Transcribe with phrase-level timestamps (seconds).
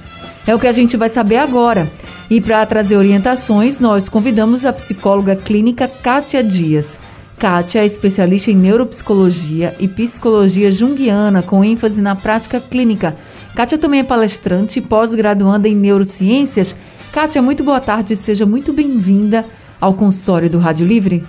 [0.46, 1.90] É o que a gente vai saber agora.
[2.30, 6.98] E para trazer orientações, nós convidamos a psicóloga clínica Kátia Dias.
[7.38, 13.16] Kátia é especialista em neuropsicologia e psicologia junguiana, com ênfase na prática clínica.
[13.56, 16.76] Kátia também é palestrante e pós-graduanda em neurociências.
[17.14, 19.46] Kátia, muito boa tarde, seja muito bem-vinda
[19.80, 21.26] ao consultório do Rádio Livre.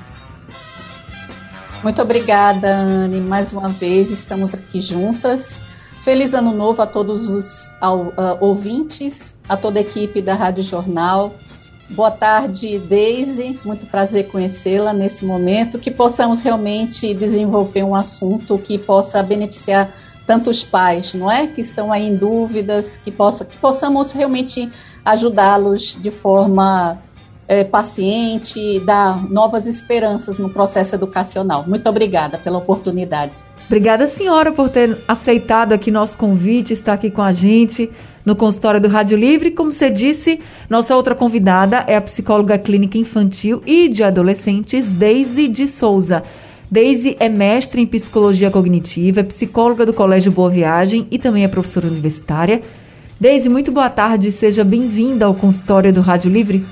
[1.83, 3.20] Muito obrigada, Anne.
[3.20, 5.67] Mais uma vez estamos aqui juntas.
[6.02, 10.62] Feliz ano novo a todos os ao, uh, ouvintes, a toda a equipe da Rádio
[10.62, 11.34] Jornal.
[11.91, 13.59] Boa tarde, Deise.
[13.65, 15.79] Muito prazer conhecê-la nesse momento.
[15.79, 19.91] Que possamos realmente desenvolver um assunto que possa beneficiar
[20.27, 24.70] tanto os pais, não é, que estão aí em dúvidas, que possa, que possamos realmente
[25.03, 26.98] ajudá-los de forma
[27.48, 31.65] é, paciente, dar novas esperanças no processo educacional.
[31.67, 33.33] Muito obrigada pela oportunidade.
[33.69, 37.91] Obrigada, senhora, por ter aceitado aqui nosso convite, estar aqui com a gente
[38.25, 39.50] no consultório do Rádio Livre.
[39.50, 45.47] Como você disse, nossa outra convidada é a psicóloga clínica infantil e de adolescentes, Deise
[45.47, 46.22] de Souza.
[46.70, 51.48] Deise é mestre em psicologia cognitiva, é psicóloga do Colégio Boa Viagem e também é
[51.48, 52.62] professora universitária.
[53.20, 56.64] Deise, muito boa tarde, seja bem-vinda ao consultório do Rádio Livre.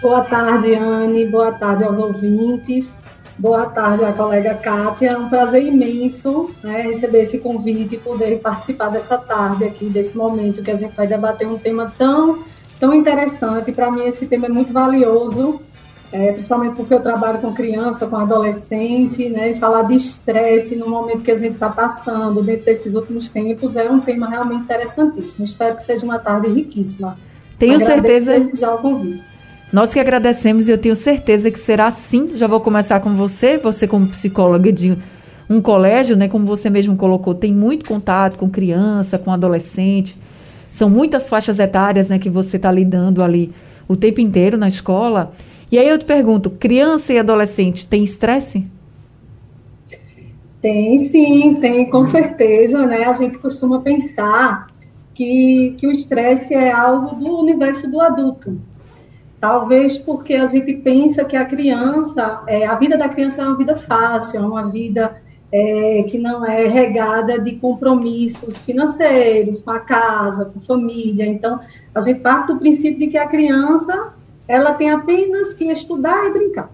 [0.00, 2.96] Boa tarde, Anne, boa tarde aos ouvintes.
[3.40, 5.12] Boa tarde, a colega Kátia.
[5.12, 10.14] É um prazer imenso né, receber esse convite e poder participar dessa tarde aqui, desse
[10.14, 12.44] momento que a gente vai debater um tema tão,
[12.78, 13.72] tão interessante.
[13.72, 15.58] Para mim, esse tema é muito valioso,
[16.12, 20.90] é, principalmente porque eu trabalho com criança, com adolescente, né, e falar de estresse no
[20.90, 25.46] momento que a gente está passando, dentro desses últimos tempos, é um tema realmente interessantíssimo.
[25.46, 27.16] Espero que seja uma tarde riquíssima.
[27.58, 28.54] Tenho Agradeço certeza.
[28.54, 29.39] já o convite.
[29.72, 32.30] Nós que agradecemos e eu tenho certeza que será assim.
[32.34, 34.96] Já vou começar com você, você como psicóloga de
[35.48, 40.16] um colégio, né, como você mesmo colocou, tem muito contato com criança, com adolescente.
[40.70, 43.52] São muitas faixas etárias, né, que você está lidando ali
[43.88, 45.32] o tempo inteiro na escola.
[45.70, 48.64] E aí eu te pergunto, criança e adolescente tem estresse?
[50.60, 53.04] Tem sim, tem com certeza, né?
[53.04, 54.68] A gente costuma pensar
[55.14, 58.60] que, que o estresse é algo do universo do adulto,
[59.40, 63.56] Talvez porque a gente pensa que a criança, é, a vida da criança é uma
[63.56, 65.16] vida fácil, é uma vida
[65.50, 71.26] é, que não é regada de compromissos financeiros com a casa, com a família.
[71.26, 71.58] Então,
[71.94, 74.12] a gente parte do princípio de que a criança
[74.46, 76.70] ela tem apenas que estudar e brincar.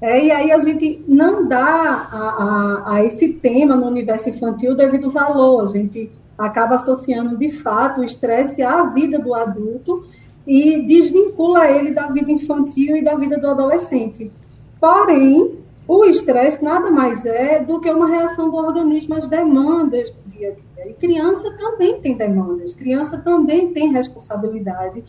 [0.00, 4.74] É, e aí a gente não dá a, a, a esse tema no universo infantil
[4.74, 10.04] devido valor, a gente acaba associando de fato o estresse à vida do adulto
[10.46, 14.30] e desvincula ele da vida infantil e da vida do adolescente.
[14.80, 20.28] Porém, o estresse nada mais é do que uma reação do organismo às demandas do
[20.28, 20.90] dia a dia.
[20.90, 25.04] E criança também tem demandas, criança também tem responsabilidade,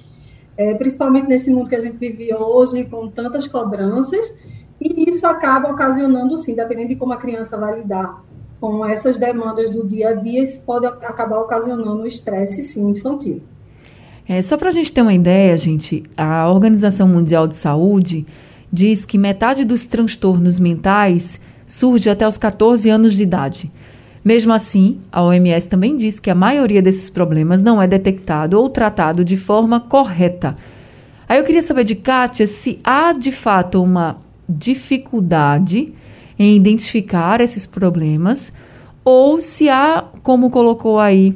[0.57, 4.35] é, principalmente nesse mundo que a gente vive hoje, com tantas cobranças,
[4.79, 8.23] e isso acaba ocasionando, sim, dependendo de como a criança vai lidar
[8.59, 13.41] com essas demandas do dia a dia, isso pode acabar ocasionando o estresse, sim, infantil.
[14.27, 18.25] É, só para a gente ter uma ideia, gente, a Organização Mundial de Saúde
[18.71, 23.71] diz que metade dos transtornos mentais surge até os 14 anos de idade.
[24.23, 28.69] Mesmo assim, a OMS também diz que a maioria desses problemas não é detectado ou
[28.69, 30.55] tratado de forma correta.
[31.27, 34.17] Aí eu queria saber de Kátia se há de fato uma
[34.47, 35.93] dificuldade
[36.39, 38.53] em identificar esses problemas
[39.03, 41.35] ou se há, como colocou aí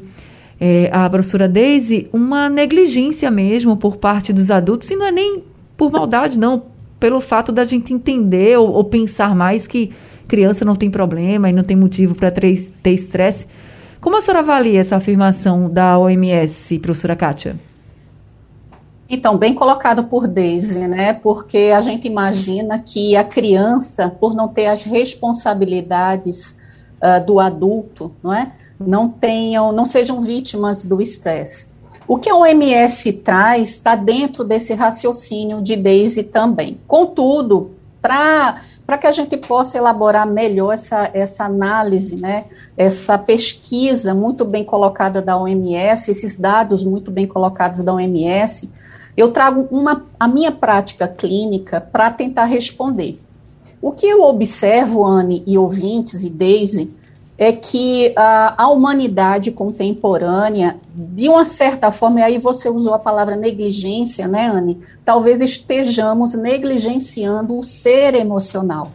[0.60, 5.44] é, a professora Daisy, uma negligência mesmo por parte dos adultos, e não é nem
[5.76, 6.64] por maldade, não,
[7.00, 9.92] pelo fato da gente entender ou, ou pensar mais que
[10.28, 12.52] criança não tem problema e não tem motivo para ter
[12.86, 13.48] estresse.
[14.02, 17.56] Como a senhora avalia essa afirmação da OMS, professora Kátia?
[19.10, 21.14] Então, bem colocado por Daisy, né?
[21.14, 26.58] Porque a gente imagina que a criança, por não ter as responsabilidades
[27.02, 28.52] uh, do adulto, não é?
[28.80, 31.72] Não tenham, não sejam vítimas do estresse.
[32.08, 36.80] O que a OMS traz está dentro desse raciocínio de Daisy também.
[36.88, 42.46] Contudo, para que a gente possa elaborar melhor essa, essa análise, né,
[42.78, 48.70] essa pesquisa muito bem colocada da OMS, esses dados muito bem colocados da OMS,
[49.18, 53.20] Eu trago uma, a minha prática clínica para tentar responder.
[53.82, 56.94] O que eu observo, Anne e ouvintes e Daisy,
[57.38, 63.00] é que a, a humanidade contemporânea, de uma certa forma, e aí você usou a
[63.00, 64.80] palavra negligência, né, Anne?
[65.06, 68.92] Talvez estejamos negligenciando o ser emocional,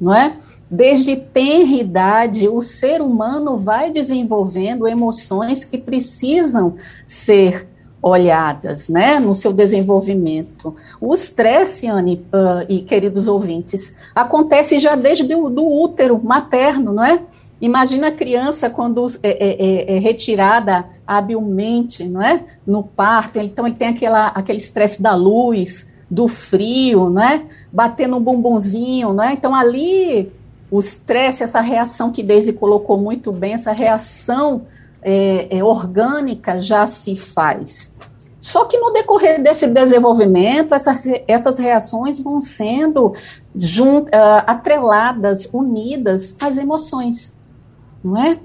[0.00, 0.36] não é?
[0.70, 6.74] Desde tenra idade, o ser humano vai desenvolvendo emoções que precisam
[7.04, 7.68] ser
[8.02, 10.74] olhadas, né, no seu desenvolvimento.
[11.00, 17.04] O estresse, Anne uh, e queridos ouvintes, acontece já desde o do útero materno, não
[17.04, 17.20] é?
[17.60, 22.44] Imagina a criança quando é, é, é, é, retirada habilmente, não é?
[22.66, 27.42] No parto, então ele tem aquela, aquele estresse da luz, do frio, não é?
[27.72, 29.32] Bater no bumbumzinho, não é?
[29.32, 30.30] Então ali
[30.70, 34.66] o estresse, essa reação que Daisy colocou muito bem, essa reação
[35.00, 37.96] é, é, orgânica já se faz.
[38.38, 43.14] Só que no decorrer desse desenvolvimento, essas, essas reações vão sendo uh,
[44.46, 47.35] atreladas, unidas às emoções
[48.02, 48.38] não é?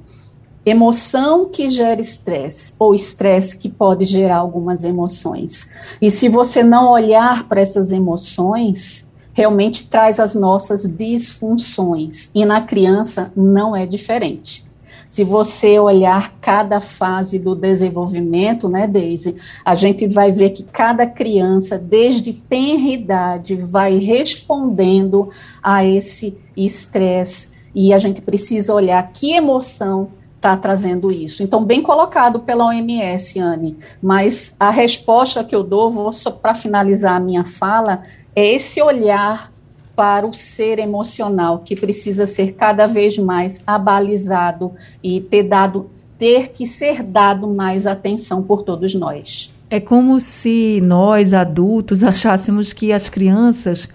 [0.65, 5.67] Emoção que gera estresse, ou estresse que pode gerar algumas emoções.
[5.99, 12.29] E se você não olhar para essas emoções, realmente traz as nossas disfunções.
[12.35, 14.63] E na criança não é diferente.
[15.11, 21.05] Se você olhar cada fase do desenvolvimento, né, Daisy, a gente vai ver que cada
[21.05, 25.29] criança, desde tenra idade, vai respondendo
[25.61, 31.43] a esse estresse, e a gente precisa olhar que emoção está trazendo isso.
[31.43, 36.55] Então, bem colocado pela OMS, Anne, mas a resposta que eu dou, vou só para
[36.55, 38.01] finalizar a minha fala,
[38.35, 39.51] é esse olhar
[39.95, 44.73] para o ser emocional que precisa ser cada vez mais abalizado
[45.03, 49.51] e ter dado ter que ser dado mais atenção por todos nós.
[49.71, 53.89] É como se nós adultos achássemos que as crianças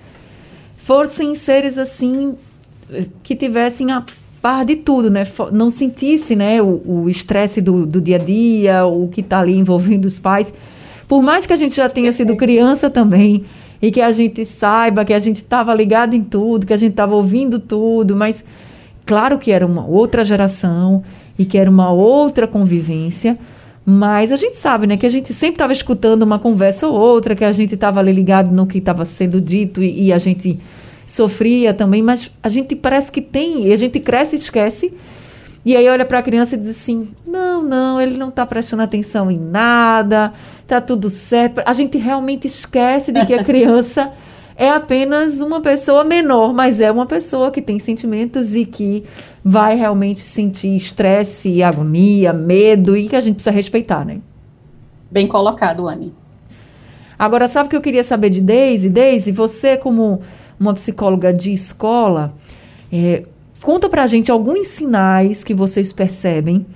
[0.77, 2.37] fossem seres assim
[3.23, 4.05] que tivessem a
[4.41, 5.27] par de tudo, né?
[5.53, 10.05] Não sentisse, né, o estresse do, do dia a dia, o que está ali envolvendo
[10.05, 10.53] os pais.
[11.09, 13.45] Por mais que a gente já tenha sido criança também,
[13.81, 16.93] e que a gente saiba que a gente estava ligado em tudo, que a gente
[16.93, 18.45] estava ouvindo tudo, mas
[19.05, 21.03] claro que era uma outra geração
[21.39, 23.39] e que era uma outra convivência,
[23.85, 27.37] mas a gente sabe, né, que a gente sempre estava escutando uma conversa ou outra,
[27.37, 30.59] que a gente estava ali ligado no que estava sendo dito e, e a gente
[31.07, 34.93] sofria também, mas a gente parece que tem, e a gente cresce e esquece.
[35.65, 38.83] E aí olha para a criança e diz assim: não, não, ele não está prestando
[38.83, 40.33] atenção em nada,
[40.63, 41.61] está tudo certo.
[41.65, 44.13] A gente realmente esquece de que a criança
[44.57, 49.05] é apenas uma pessoa menor, mas é uma pessoa que tem sentimentos e que
[49.45, 54.21] vai realmente sentir estresse, agonia, medo e que a gente precisa respeitar, né?
[55.11, 56.15] Bem colocado, Anne.
[57.19, 58.89] Agora, sabe o que eu queria saber de Daisy?
[58.89, 60.21] Daisy, você como
[60.59, 62.35] uma psicóloga de escola,
[62.93, 63.25] é,
[63.63, 66.67] conta pra gente alguns sinais que vocês percebem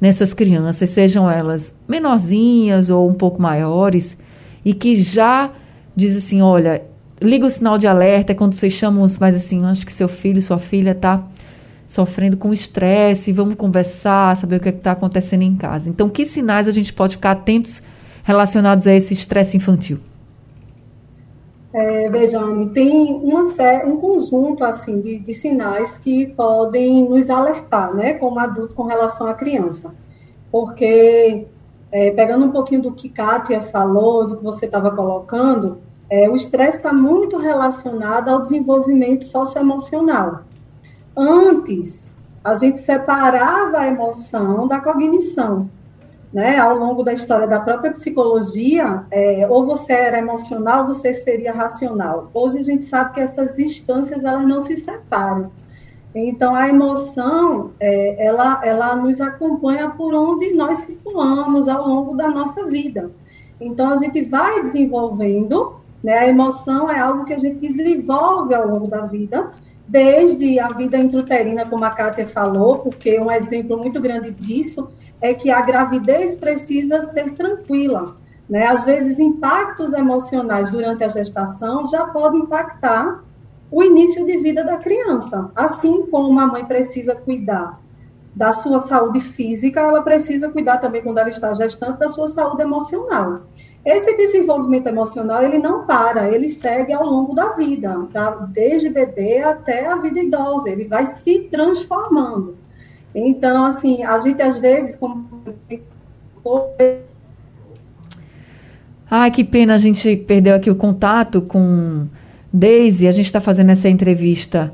[0.00, 4.16] nessas crianças, sejam elas menorzinhas ou um pouco maiores,
[4.64, 5.50] e que já
[5.94, 6.82] diz assim, olha,
[7.20, 10.40] liga o sinal de alerta quando vocês chamam os mais assim, acho que seu filho,
[10.40, 11.24] sua filha está
[11.86, 15.88] sofrendo com estresse, vamos conversar, saber o que é está acontecendo em casa.
[15.88, 17.82] Então, que sinais a gente pode ficar atentos
[18.22, 19.98] relacionados a esse estresse infantil?
[21.72, 23.42] É, Bejane, tem uma
[23.84, 29.26] um conjunto assim de, de, sinais que podem nos alertar, né, como adulto, com relação
[29.26, 29.94] à criança.
[30.50, 31.46] Porque,
[31.92, 35.78] é, pegando um pouquinho do que Kátia falou, do que você estava colocando,
[36.08, 40.40] é, o estresse está muito relacionado ao desenvolvimento socioemocional.
[41.14, 42.08] Antes,
[42.42, 45.68] a gente separava a emoção da cognição
[46.32, 51.12] né, ao longo da história da própria psicologia, é, ou você era emocional, ou você
[51.12, 52.30] seria racional.
[52.34, 55.50] Hoje a gente sabe que essas instâncias elas não se separam.
[56.14, 62.28] Então a emoção, é, ela, ela nos acompanha por onde nós circulamos ao longo da
[62.28, 63.10] nossa vida.
[63.60, 68.68] Então a gente vai desenvolvendo, né, a emoção é algo que a gente desenvolve ao
[68.68, 69.50] longo da vida,
[69.86, 74.88] desde a vida intrauterina, como a Kátia falou, porque um exemplo muito grande disso
[75.20, 78.16] é que a gravidez precisa ser tranquila.
[78.48, 78.66] Né?
[78.66, 83.22] Às vezes, impactos emocionais durante a gestação já podem impactar
[83.70, 85.50] o início de vida da criança.
[85.54, 87.78] Assim como a mãe precisa cuidar
[88.34, 92.62] da sua saúde física, ela precisa cuidar também, quando ela está gestante, da sua saúde
[92.62, 93.40] emocional.
[93.84, 98.30] Esse desenvolvimento emocional, ele não para, ele segue ao longo da vida, tá?
[98.52, 102.56] desde bebê até a vida idosa, ele vai se transformando.
[103.14, 105.28] Então, assim, a gente às vezes, como
[109.10, 112.06] Ai, que pena a gente perdeu aqui o contato com
[112.52, 113.08] Daisy.
[113.08, 114.72] A gente está fazendo essa entrevista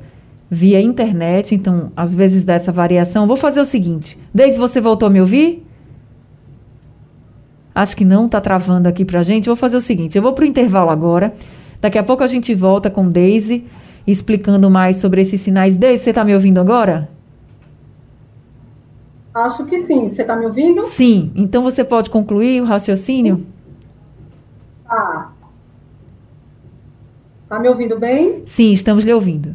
[0.49, 3.27] via internet, então às vezes dá essa variação.
[3.27, 5.65] Vou fazer o seguinte: Daisy, você voltou a me ouvir?
[7.73, 9.47] Acho que não está travando aqui para a gente.
[9.47, 11.33] Vou fazer o seguinte: eu vou para o intervalo agora.
[11.79, 13.65] Daqui a pouco a gente volta com Daisy
[14.05, 15.77] explicando mais sobre esses sinais.
[15.77, 17.14] Daisy, você está me ouvindo agora?
[19.35, 20.09] Acho que sim.
[20.09, 20.85] Você está me ouvindo?
[20.85, 21.33] Sim.
[21.35, 23.45] Então você pode concluir o raciocínio?
[24.87, 25.31] Ah.
[27.43, 28.43] Está me ouvindo bem?
[28.45, 29.53] Sim, estamos lhe ouvindo.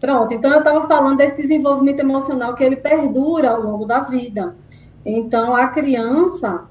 [0.00, 4.54] Pronto, então eu estava falando desse desenvolvimento emocional que ele perdura ao longo da vida.
[5.04, 6.64] Então, a criança,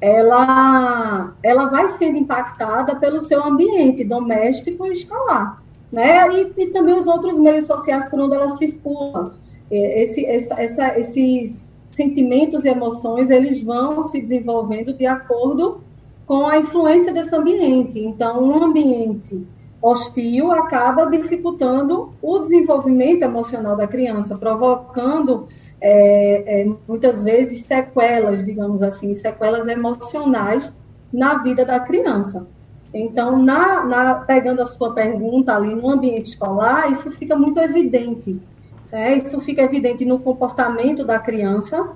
[0.00, 5.62] ela, ela vai sendo impactada pelo seu ambiente doméstico e escolar,
[5.92, 6.26] né?
[6.32, 9.34] E, e também os outros meios sociais por onde ela circula.
[9.70, 15.80] Esse, essa, essa, esses sentimentos e emoções, eles vão se desenvolvendo de acordo
[16.26, 17.98] com a influência desse ambiente.
[17.98, 19.46] Então, um ambiente
[19.82, 25.48] hostil acaba dificultando o desenvolvimento emocional da criança, provocando
[25.80, 30.76] é, é, muitas vezes sequelas, digamos assim, sequelas emocionais
[31.12, 32.46] na vida da criança.
[32.92, 38.40] Então, na, na, pegando a sua pergunta ali no ambiente escolar, isso fica muito evidente.
[38.90, 39.16] Né?
[39.16, 41.90] Isso fica evidente no comportamento da criança,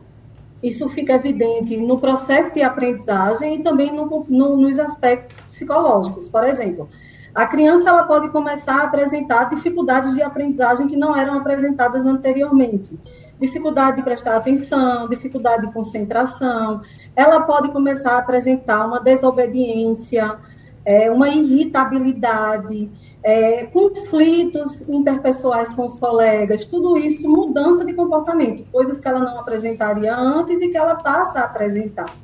[0.62, 6.28] isso fica evidente no processo de aprendizagem e também no, no, nos aspectos psicológicos.
[6.28, 6.88] Por exemplo,
[7.34, 12.98] a criança ela pode começar a apresentar dificuldades de aprendizagem que não eram apresentadas anteriormente.
[13.40, 16.80] Dificuldade de prestar atenção, dificuldade de concentração.
[17.16, 20.38] Ela pode começar a apresentar uma desobediência,
[20.84, 22.90] é, uma irritabilidade,
[23.22, 29.40] é, conflitos interpessoais com os colegas, tudo isso, mudança de comportamento, coisas que ela não
[29.40, 32.14] apresentaria antes e que ela passa a apresentar.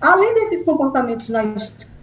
[0.00, 1.95] Além desses comportamentos na escola,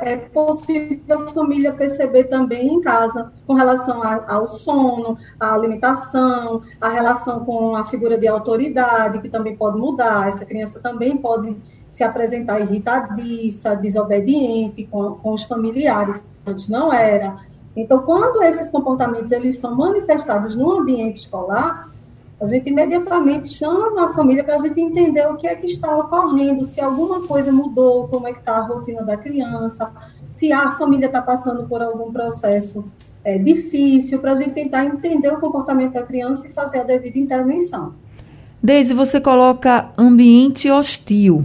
[0.00, 6.88] é possível a família perceber também em casa, com relação ao sono, à alimentação, a
[6.88, 10.28] relação com a figura de autoridade, que também pode mudar.
[10.28, 11.56] Essa criança também pode
[11.88, 17.36] se apresentar irritadiça, desobediente com, com os familiares, antes não era.
[17.74, 21.88] Então, quando esses comportamentos eles são manifestados no ambiente escolar,
[22.40, 25.96] a gente imediatamente chama a família para a gente entender o que é que está
[25.96, 29.90] ocorrendo, se alguma coisa mudou, como é que está a rotina da criança,
[30.26, 32.84] se a família está passando por algum processo
[33.24, 37.18] é, difícil, para a gente tentar entender o comportamento da criança e fazer a devida
[37.18, 37.94] intervenção.
[38.62, 41.44] Deise, você coloca ambiente hostil.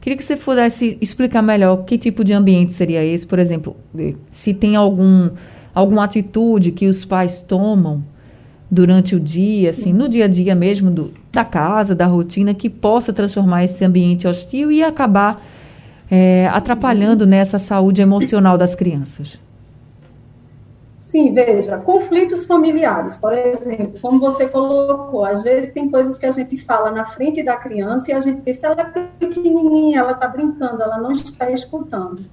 [0.00, 3.74] Queria que você pudesse explicar melhor que tipo de ambiente seria esse, por exemplo,
[4.30, 5.30] se tem algum,
[5.74, 8.04] alguma atitude que os pais tomam
[8.70, 12.68] durante o dia, assim, no dia a dia mesmo do, da casa, da rotina, que
[12.68, 15.42] possa transformar esse ambiente hostil e acabar
[16.10, 19.38] é, atrapalhando nessa saúde emocional das crianças.
[21.02, 26.32] Sim, veja, conflitos familiares, por exemplo, como você colocou, às vezes tem coisas que a
[26.32, 30.26] gente fala na frente da criança e a gente pensa, ela é pequenininha, ela está
[30.26, 32.24] brincando, ela não está escutando.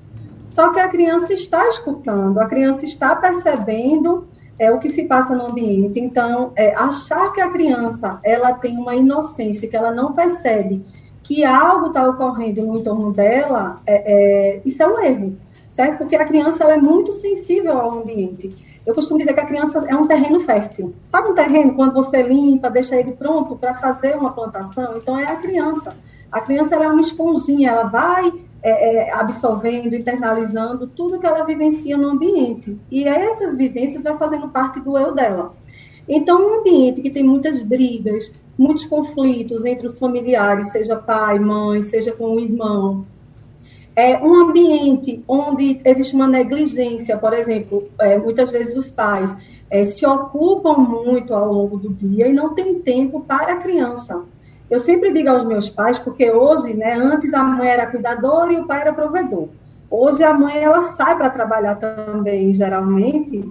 [0.47, 5.35] Só que a criança está escutando, a criança está percebendo é o que se passa
[5.35, 5.99] no ambiente.
[5.99, 10.83] Então, é, achar que a criança ela tem uma inocência, que ela não percebe
[11.23, 14.13] que algo está ocorrendo no entorno dela, é,
[14.55, 15.37] é, isso é um erro,
[15.69, 15.99] certo?
[15.99, 18.53] Porque a criança ela é muito sensível ao ambiente.
[18.85, 20.93] Eu costumo dizer que a criança é um terreno fértil.
[21.07, 24.95] Sabe um terreno quando você limpa, deixa ele pronto para fazer uma plantação?
[24.97, 25.95] Então é a criança.
[26.29, 31.43] A criança ela é uma esponjinha, ela vai é, é, absorvendo, internalizando tudo que ela
[31.43, 32.79] vivencia no ambiente.
[32.89, 35.53] E essas vivências vai fazendo parte do eu dela.
[36.07, 41.81] Então, um ambiente que tem muitas brigas, muitos conflitos entre os familiares, seja pai, mãe,
[41.81, 43.05] seja com o irmão,
[43.95, 49.35] é um ambiente onde existe uma negligência, por exemplo, é, muitas vezes os pais
[49.69, 54.23] é, se ocupam muito ao longo do dia e não tem tempo para a criança.
[54.73, 58.57] Eu sempre digo aos meus pais, porque hoje, né, antes a mãe era cuidadora e
[58.57, 59.49] o pai era provedor.
[59.87, 63.47] Hoje a mãe ela sai para trabalhar também, geralmente,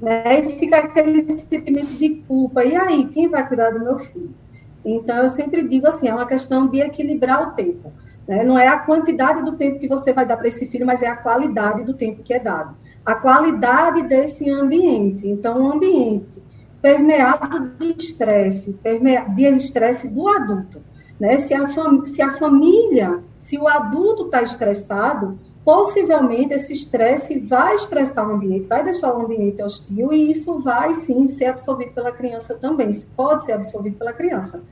[0.00, 2.64] né, e fica aquele sentimento de culpa.
[2.64, 4.30] E aí, quem vai cuidar do meu filho?
[4.84, 7.92] Então, eu sempre digo assim, é uma questão de equilibrar o tempo.
[8.28, 8.44] Né?
[8.44, 11.08] Não é a quantidade do tempo que você vai dar para esse filho, mas é
[11.08, 12.76] a qualidade do tempo que é dado.
[13.04, 15.26] A qualidade desse ambiente.
[15.26, 16.40] Então, o ambiente
[16.80, 18.78] permeado de estresse,
[19.34, 20.80] de estresse do adulto.
[21.18, 21.38] Né?
[21.38, 21.68] Se, a
[22.04, 28.66] se a família, se o adulto está estressado, possivelmente esse estresse vai estressar o ambiente,
[28.66, 32.88] vai deixar o ambiente hostil e isso vai sim ser absorvido pela criança também.
[32.88, 34.62] Isso pode ser absorvido pela criança.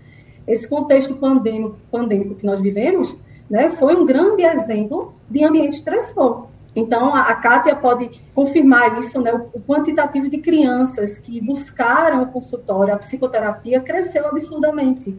[0.47, 3.19] Esse contexto pandêmico, pandêmico que nós vivemos
[3.51, 6.47] né, foi um grande exemplo de ambiente estressor.
[6.79, 12.27] Então, a, Kátia pode confirmar isso, né, o, o quantitativo de crianças que buscaram o
[12.27, 15.19] consultório, a psicoterapia, cresceu absurdamente.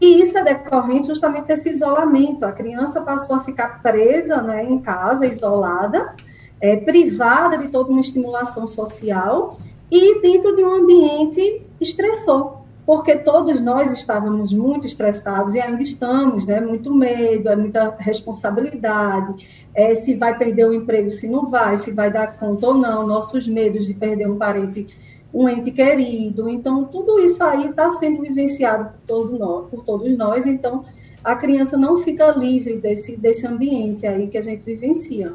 [0.00, 2.44] E isso é decorrente justamente desse isolamento.
[2.44, 6.14] A criança passou a ficar presa né, em casa, isolada,
[6.62, 9.58] é, privada de toda uma estimulação social
[9.90, 16.46] e dentro de um ambiente estressor porque todos nós estávamos muito estressados e ainda estamos,
[16.46, 16.60] né?
[16.60, 21.90] Muito medo, é muita responsabilidade, é, se vai perder o emprego, se não vai, se
[21.90, 24.86] vai dar conta ou não, nossos medos de perder um parente,
[25.34, 26.48] um ente querido.
[26.48, 30.46] Então, tudo isso aí está sendo vivenciado por, todo nós, por todos nós.
[30.46, 30.84] Então,
[31.24, 35.32] a criança não fica livre desse, desse ambiente aí que a gente vivencia.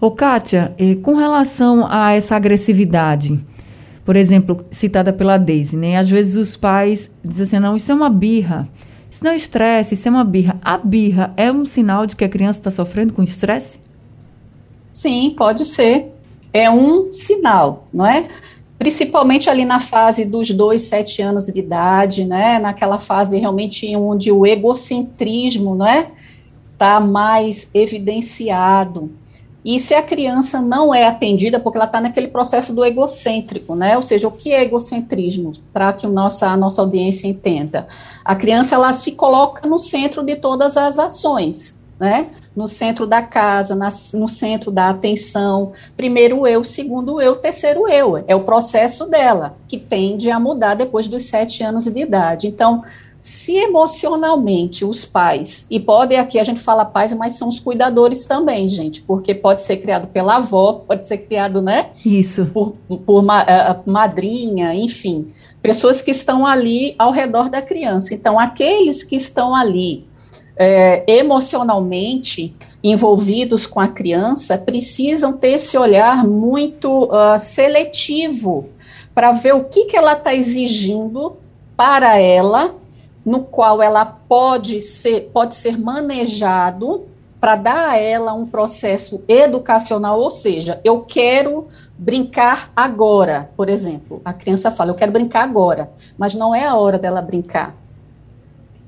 [0.00, 3.42] Ô, Kátia, com relação a essa agressividade,
[4.06, 5.96] por exemplo, citada pela Daisy, né?
[5.96, 8.68] Às vezes os pais dizem assim, não, isso é uma birra.
[9.10, 10.56] Isso não é estresse, isso é uma birra.
[10.62, 13.80] A birra é um sinal de que a criança está sofrendo com estresse?
[14.92, 16.14] Sim, pode ser.
[16.52, 18.28] É um sinal, não é?
[18.78, 22.60] Principalmente ali na fase dos dois, sete anos de idade, né?
[22.60, 26.12] Naquela fase realmente onde o egocentrismo, não é?
[26.74, 29.10] Está mais evidenciado.
[29.66, 33.96] E se a criança não é atendida, porque ela está naquele processo do egocêntrico, né?
[33.96, 35.50] Ou seja, o que é egocentrismo?
[35.72, 37.88] Para que a nossa, a nossa audiência entenda.
[38.24, 42.28] A criança, ela se coloca no centro de todas as ações, né?
[42.54, 45.72] No centro da casa, na, no centro da atenção.
[45.96, 48.24] Primeiro eu, segundo eu, terceiro eu.
[48.28, 52.46] É o processo dela, que tende a mudar depois dos sete anos de idade.
[52.46, 52.84] Então,
[53.26, 58.24] se emocionalmente os pais, e pode aqui a gente fala pais, mas são os cuidadores
[58.24, 61.90] também, gente, porque pode ser criado pela avó, pode ser criado, né?
[62.04, 62.46] Isso.
[62.46, 65.26] Por, por ma, uh, madrinha, enfim,
[65.60, 68.14] pessoas que estão ali ao redor da criança.
[68.14, 70.06] Então, aqueles que estão ali
[70.56, 78.68] é, emocionalmente envolvidos com a criança precisam ter esse olhar muito uh, seletivo
[79.12, 81.36] para ver o que, que ela está exigindo
[81.76, 82.85] para ela
[83.26, 87.06] no qual ela pode ser, pode ser manejado
[87.40, 91.66] para dar a ela um processo educacional, ou seja, eu quero
[91.98, 94.22] brincar agora, por exemplo.
[94.24, 97.74] A criança fala, eu quero brincar agora, mas não é a hora dela brincar.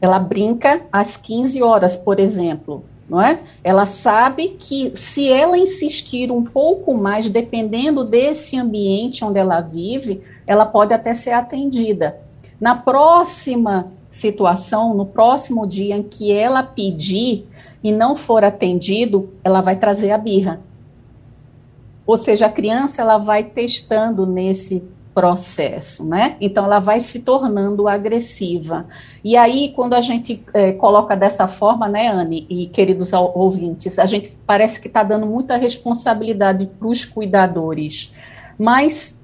[0.01, 3.41] Ela brinca às 15 horas, por exemplo, não é?
[3.65, 10.23] Ela sabe que se ela insistir um pouco mais, dependendo desse ambiente onde ela vive,
[10.47, 12.21] ela pode até ser atendida.
[12.61, 17.47] Na próxima situação, no próximo dia em que ela pedir
[17.83, 20.61] e não for atendido, ela vai trazer a birra.
[22.07, 24.83] Ou seja, a criança ela vai testando nesse
[25.15, 26.37] processo, né?
[26.41, 28.87] Então ela vai se tornando agressiva.
[29.23, 34.07] E aí, quando a gente é, coloca dessa forma, né, Anne e queridos ouvintes, a
[34.07, 38.13] gente parece que está dando muita responsabilidade para os cuidadores.
[38.57, 39.18] Mas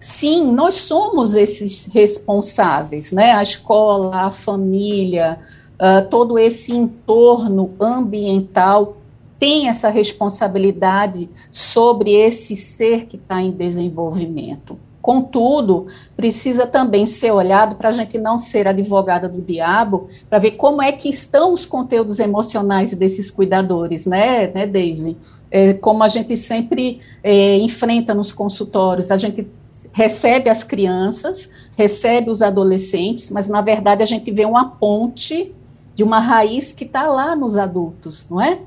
[0.00, 3.32] sim, nós somos esses responsáveis, né?
[3.32, 5.38] A escola, a família,
[5.74, 8.96] uh, todo esse entorno ambiental
[9.38, 14.78] tem essa responsabilidade sobre esse ser que está em desenvolvimento.
[15.00, 20.52] Contudo, precisa também ser olhado para a gente não ser advogada do diabo, para ver
[20.52, 25.16] como é que estão os conteúdos emocionais desses cuidadores, né, né Daisy?
[25.50, 29.48] É, como a gente sempre é, enfrenta nos consultórios, a gente
[29.92, 35.54] recebe as crianças, recebe os adolescentes, mas na verdade a gente vê uma ponte
[35.94, 38.58] de uma raiz que está lá nos adultos, não é?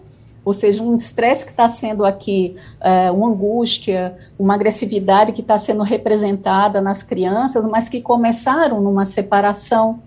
[0.45, 5.57] Ou seja, um estresse que está sendo aqui, é, uma angústia, uma agressividade que está
[5.57, 9.99] sendo representada nas crianças, mas que começaram numa separação,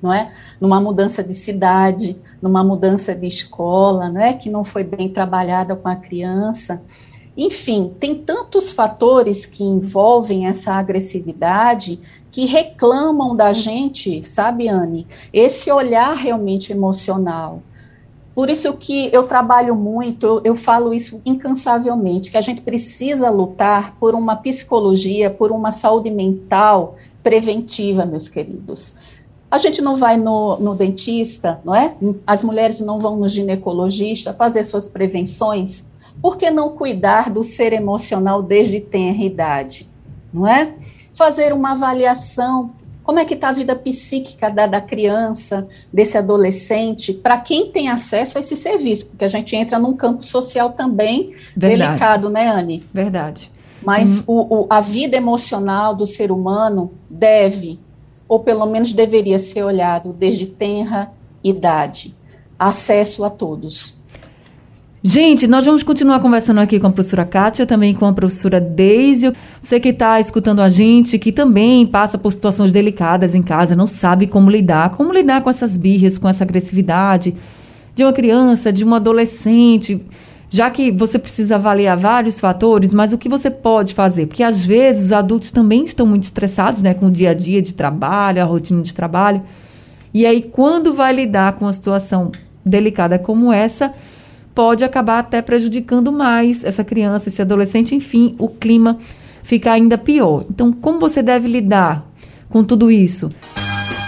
[0.00, 0.32] não é?
[0.58, 4.32] Numa mudança de cidade, numa mudança de escola, não é?
[4.32, 6.80] Que não foi bem trabalhada com a criança.
[7.38, 12.00] Enfim, tem tantos fatores que envolvem essa agressividade
[12.32, 15.06] que reclamam da gente, sabe, Anne?
[15.32, 17.62] Esse olhar realmente emocional.
[18.34, 23.96] Por isso que eu trabalho muito, eu, falo isso incansavelmente, que a gente precisa lutar
[24.00, 28.94] por uma psicologia, por uma saúde mental preventiva, meus queridos.
[29.48, 31.94] A gente não vai no, no, dentista, não é?
[32.26, 35.84] As mulheres não vão no ginecologista fazer suas prevenções.
[36.20, 39.88] Por que não cuidar do ser emocional desde tenra idade?
[40.32, 40.74] Não é?
[41.14, 42.72] Fazer uma avaliação.
[43.02, 47.88] Como é que está a vida psíquica da, da criança, desse adolescente, para quem tem
[47.88, 49.06] acesso a esse serviço?
[49.06, 51.90] Porque a gente entra num campo social também Verdade.
[51.90, 52.84] delicado, né, Anne?
[52.92, 53.50] Verdade.
[53.82, 54.24] Mas uhum.
[54.26, 57.78] o, o, a vida emocional do ser humano deve,
[58.28, 61.10] ou pelo menos deveria ser olhado desde tenra
[61.42, 62.14] idade.
[62.58, 63.97] acesso a todos.
[65.00, 69.32] Gente, nós vamos continuar conversando aqui com a professora Kátia, também com a professora Deise.
[69.62, 73.86] Você que está escutando a gente, que também passa por situações delicadas em casa, não
[73.86, 77.32] sabe como lidar, como lidar com essas birras, com essa agressividade
[77.94, 80.04] de uma criança, de um adolescente,
[80.50, 84.26] já que você precisa avaliar vários fatores, mas o que você pode fazer?
[84.26, 87.62] Porque às vezes os adultos também estão muito estressados, né, com o dia a dia
[87.62, 89.42] de trabalho, a rotina de trabalho.
[90.12, 92.32] E aí, quando vai lidar com uma situação
[92.64, 93.94] delicada como essa,
[94.58, 98.98] pode acabar até prejudicando mais essa criança, esse adolescente, enfim, o clima
[99.44, 100.44] fica ainda pior.
[100.50, 102.04] Então, como você deve lidar
[102.48, 103.30] com tudo isso?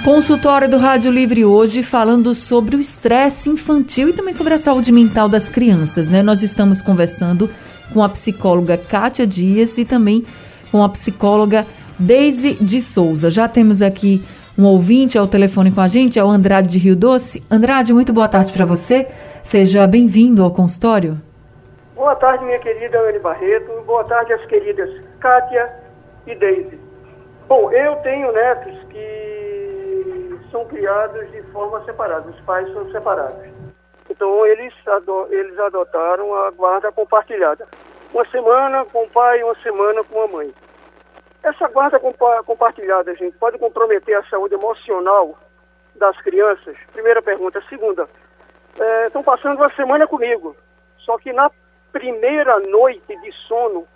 [0.04, 4.90] Consultório do Rádio Livre hoje falando sobre o estresse infantil e também sobre a saúde
[4.90, 6.20] mental das crianças, né?
[6.20, 7.48] Nós estamos conversando
[7.94, 10.24] com a psicóloga Kátia Dias e também
[10.72, 11.64] com a psicóloga
[11.96, 13.30] Deise de Souza.
[13.30, 14.20] Já temos aqui
[14.58, 17.40] um ouvinte ao telefone com a gente, é o Andrade de Rio Doce.
[17.48, 19.06] Andrade, muito boa tarde para você.
[19.42, 21.16] Seja bem-vindo ao consultório.
[21.94, 23.83] Boa tarde, minha querida Anne Barreto.
[23.83, 25.70] Boa tarde às queridas Kátia
[26.26, 26.79] e Deise.
[27.48, 33.48] Bom, eu tenho netos que são criados de forma separada, os pais são separados.
[34.09, 34.72] Então, eles,
[35.31, 37.66] eles adotaram a guarda compartilhada.
[38.12, 40.55] Uma semana com o pai, uma semana com a mãe.
[41.42, 45.38] Essa guarda compa compartilhada, gente, pode comprometer a saúde emocional
[45.96, 46.76] das crianças?
[46.92, 47.62] Primeira pergunta.
[47.68, 48.09] Segunda,
[49.06, 50.56] estão é, passando uma semana comigo.
[50.98, 51.50] Só que na
[51.92, 53.87] primeira noite de sono,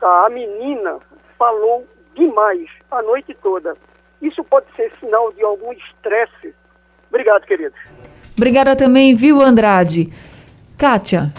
[0.00, 0.98] tá, a menina
[1.38, 3.76] falou demais a noite toda.
[4.20, 6.54] Isso pode ser sinal de algum estresse.
[7.08, 7.78] Obrigado, queridos.
[8.36, 10.12] Obrigada também, viu, Andrade?
[10.78, 11.32] Kátia.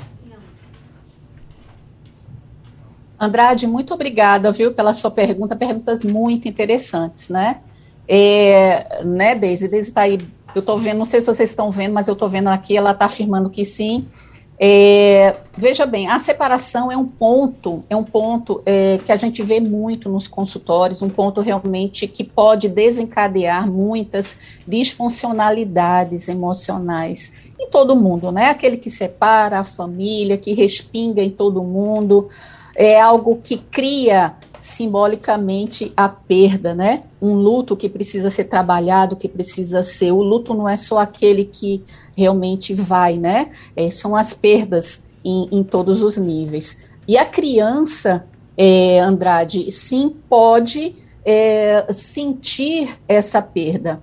[3.19, 5.55] Andrade, muito obrigada, viu, pela sua pergunta.
[5.55, 7.61] Perguntas muito interessantes, né?
[8.07, 9.69] É, né, Deise?
[9.69, 10.17] Deise está aí
[10.55, 12.91] eu estou vendo, não sei se vocês estão vendo, mas eu estou vendo aqui, ela
[12.91, 14.07] está afirmando que sim.
[14.59, 19.41] É, veja bem, a separação é um ponto, é um ponto é, que a gente
[19.41, 24.37] vê muito nos consultórios, um ponto realmente que pode desencadear muitas
[24.67, 28.49] disfuncionalidades emocionais em todo mundo, né?
[28.49, 32.29] Aquele que separa a família, que respinga em todo mundo,
[32.75, 37.03] é algo que cria simbolicamente a perda, né?
[37.21, 40.13] Um luto que precisa ser trabalhado, que precisa ser.
[40.13, 41.83] O luto não é só aquele que
[42.15, 43.51] realmente vai, né?
[43.75, 46.77] É, são as perdas em, em, todos os níveis.
[47.05, 48.25] E a criança,
[48.57, 50.95] é, Andrade, sim, pode
[51.25, 54.01] é, sentir essa perda.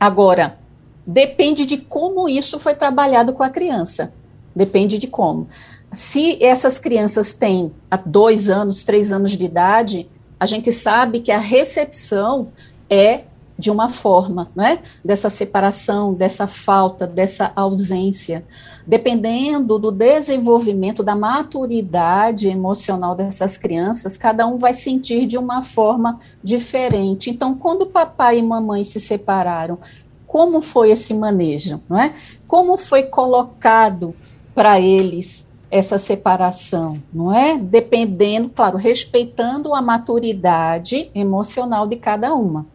[0.00, 0.58] Agora,
[1.06, 4.12] depende de como isso foi trabalhado com a criança.
[4.54, 5.46] Depende de como
[5.92, 11.30] se essas crianças têm há dois anos, três anos de idade, a gente sabe que
[11.30, 12.48] a recepção
[12.88, 13.24] é
[13.58, 14.80] de uma forma, né?
[15.04, 18.44] Dessa separação, dessa falta, dessa ausência.
[18.86, 26.18] Dependendo do desenvolvimento, da maturidade emocional dessas crianças, cada um vai sentir de uma forma
[26.42, 27.30] diferente.
[27.30, 29.78] Então, quando papai e mamãe se separaram,
[30.26, 32.14] como foi esse manejo, não é?
[32.48, 34.14] Como foi colocado
[34.54, 37.56] para eles essa separação, não é?
[37.56, 42.66] Dependendo, claro, respeitando a maturidade emocional de cada uma.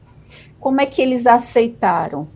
[0.60, 2.28] Como é que eles aceitaram?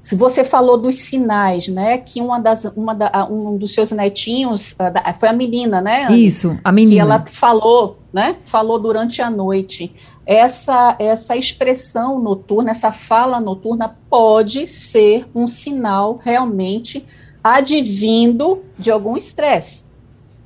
[0.00, 1.98] Se você falou dos sinais, né?
[1.98, 4.74] Que uma das, uma da, um dos seus netinhos
[5.20, 6.10] foi a menina, né?
[6.10, 6.94] Isso, a menina.
[6.94, 8.36] Que ela falou, né?
[8.46, 9.94] Falou durante a noite.
[10.24, 17.04] Essa essa expressão noturna, essa fala noturna pode ser um sinal realmente
[17.44, 19.87] advindo de algum estresse.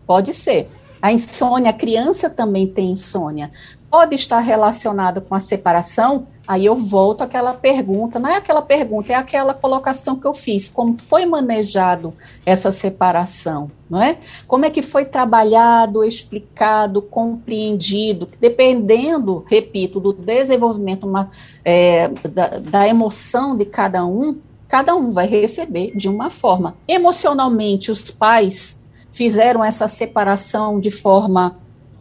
[0.06, 0.70] Pode ser.
[1.00, 3.50] A insônia, a criança também tem insônia.
[3.90, 6.28] Pode estar relacionado com a separação?
[6.46, 10.68] Aí eu volto àquela pergunta, não é aquela pergunta, é aquela colocação que eu fiz.
[10.68, 12.14] Como foi manejado
[12.46, 14.18] essa separação, não é?
[14.46, 18.28] Como é que foi trabalhado, explicado, compreendido?
[18.40, 21.30] Dependendo, repito, do desenvolvimento uma,
[21.64, 24.38] é, da, da emoção de cada um,
[24.68, 26.76] cada um vai receber de uma forma.
[26.88, 28.80] Emocionalmente, os pais
[29.12, 31.58] fizeram essa separação de forma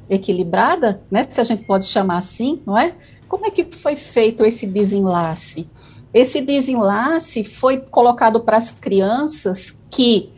[0.10, 1.26] equilibrada, né?
[1.30, 2.95] Se a gente pode chamar assim, não é?
[3.28, 5.67] Como é que foi feito esse desenlace?
[6.13, 10.30] Esse desenlace foi colocado para as crianças que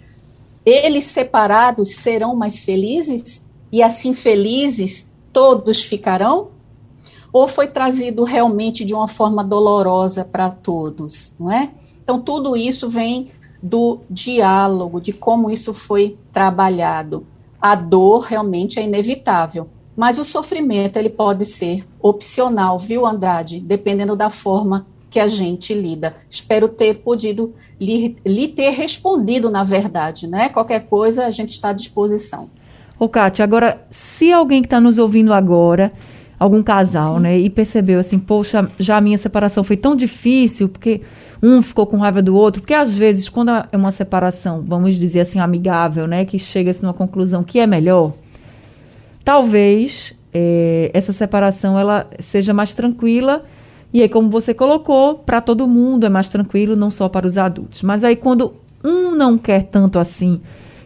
[0.65, 6.51] eles separados serão mais felizes e assim felizes todos ficarão?
[7.31, 11.71] Ou foi trazido realmente de uma forma dolorosa para todos, não é?
[12.03, 13.31] Então tudo isso vem
[13.63, 17.25] do diálogo, de como isso foi trabalhado.
[17.61, 23.61] A dor realmente é inevitável, mas o sofrimento ele pode ser opcional, viu, Andrade?
[23.61, 26.15] Dependendo da forma que a gente lida.
[26.29, 30.49] Espero ter podido lhe, lhe ter respondido, na verdade, né?
[30.49, 32.49] Qualquer coisa, a gente está à disposição.
[32.99, 35.93] Ô, Kátia, agora, se alguém que está nos ouvindo agora,
[36.37, 37.21] algum casal, Sim.
[37.21, 41.01] né, e percebeu assim, poxa, já a minha separação foi tão difícil, porque
[41.43, 45.19] um ficou com raiva do outro, porque às vezes, quando é uma separação, vamos dizer
[45.19, 48.13] assim, amigável, né, que chega-se numa conclusão que é melhor,
[49.25, 53.43] talvez é, essa separação ela seja mais tranquila.
[53.93, 57.37] E aí como você colocou para todo mundo é mais tranquilo não só para os
[57.37, 57.83] adultos.
[57.83, 58.53] Mas aí quando
[58.83, 60.41] um não quer tanto assim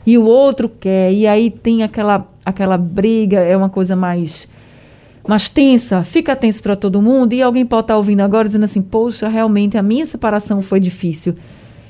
[0.06, 4.48] e o outro quer e aí tem aquela aquela briga é uma coisa mais
[5.28, 8.66] mais tensa fica tenso para todo mundo e alguém pode estar tá ouvindo agora dizendo
[8.66, 11.36] assim poxa realmente a minha separação foi difícil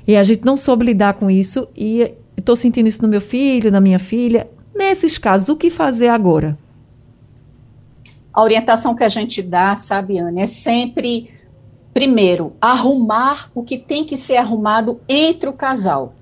[0.08, 3.72] e a gente não soube lidar com isso e estou sentindo isso no meu filho
[3.72, 6.58] na minha filha nesses casos o que fazer agora
[8.38, 11.34] a orientação que a gente dá, sabe, Anne, é sempre,
[11.92, 16.14] primeiro, arrumar o que tem que ser arrumado entre o casal.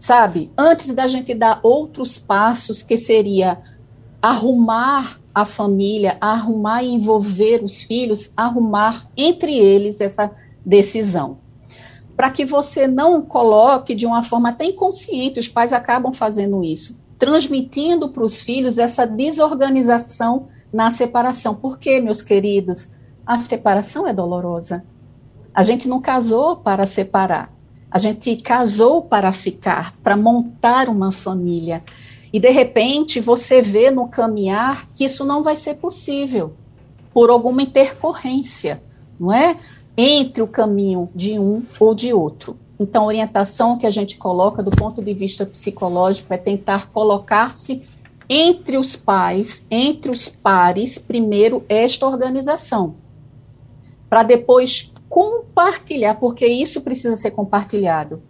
[0.00, 3.58] Sabe, antes da gente dar outros passos, que seria
[4.20, 10.30] arrumar a família, arrumar e envolver os filhos, arrumar entre eles essa
[10.64, 11.38] decisão.
[12.16, 17.00] Para que você não coloque de uma forma até inconsciente, os pais acabam fazendo isso
[17.20, 21.54] transmitindo para os filhos essa desorganização na separação.
[21.54, 22.88] Por quê, meus queridos?
[23.26, 24.82] A separação é dolorosa.
[25.54, 27.52] A gente não casou para separar.
[27.90, 31.84] A gente casou para ficar, para montar uma família.
[32.32, 36.52] E de repente você vê no caminhar que isso não vai ser possível
[37.12, 38.82] por alguma intercorrência,
[39.18, 39.58] não é?
[39.96, 42.56] Entre o caminho de um ou de outro.
[42.78, 47.82] Então, a orientação que a gente coloca do ponto de vista psicológico é tentar colocar-se
[48.28, 52.94] entre os pais, entre os pares, primeiro esta organização,
[54.08, 58.22] para depois compartilhar, porque isso precisa ser compartilhado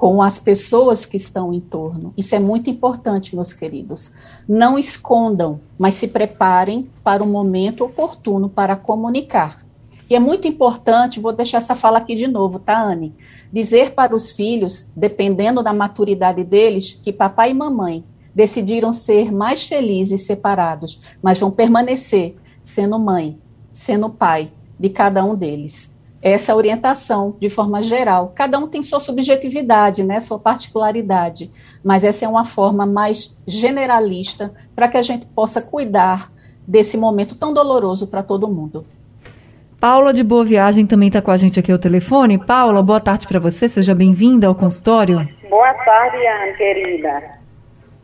[0.00, 2.14] com as pessoas que estão em torno.
[2.16, 4.10] Isso é muito importante, meus queridos.
[4.48, 9.58] Não escondam, mas se preparem para o momento oportuno para comunicar.
[10.08, 13.14] E é muito importante, vou deixar essa fala aqui de novo, tá, Anne?
[13.52, 18.02] dizer para os filhos, dependendo da maturidade deles, que papai e mamãe
[18.34, 23.38] decidiram ser mais felizes separados, mas vão permanecer sendo mãe,
[23.70, 25.92] sendo pai de cada um deles.
[26.22, 28.32] Essa orientação, de forma geral.
[28.34, 31.50] Cada um tem sua subjetividade, né, sua particularidade,
[31.82, 36.30] mas essa é uma forma mais generalista para que a gente possa cuidar
[36.66, 38.84] desse momento tão doloroso para todo mundo.
[39.80, 42.36] Paula de Boa Viagem também está com a gente aqui ao telefone.
[42.36, 45.26] Paula, boa tarde para você, seja bem-vinda ao consultório.
[45.48, 47.40] Boa tarde, Anne, querida.